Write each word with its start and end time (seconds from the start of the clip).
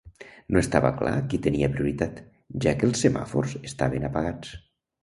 No 0.55 0.61
estava 0.61 0.91
clar 1.01 1.11
qui 1.33 1.39
tenia 1.47 1.69
prioritat, 1.75 2.25
ja 2.65 2.75
que 2.81 2.91
els 2.91 3.07
semàfors 3.07 3.57
estaven 3.75 4.11
apagats. 4.13 4.61